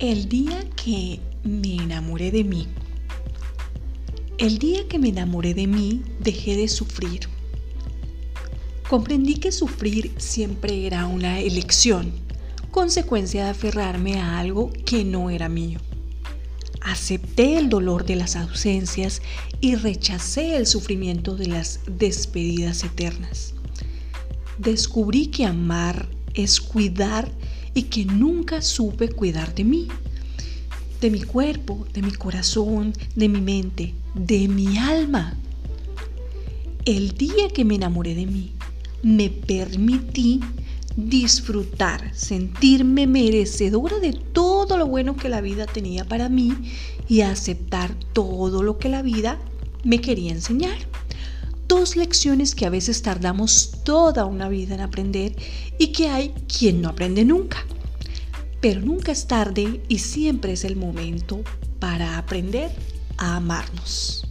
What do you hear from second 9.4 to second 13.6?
sufrir siempre era una elección, consecuencia de